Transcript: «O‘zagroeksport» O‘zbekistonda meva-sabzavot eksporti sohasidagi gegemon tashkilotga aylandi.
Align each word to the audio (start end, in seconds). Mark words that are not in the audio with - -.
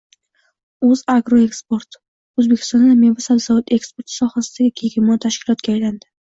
«O‘zagroeksport» 0.87 1.99
O‘zbekistonda 1.99 2.97
meva-sabzavot 3.03 3.77
eksporti 3.79 4.17
sohasidagi 4.19 4.77
gegemon 4.83 5.25
tashkilotga 5.31 5.79
aylandi. 5.79 6.15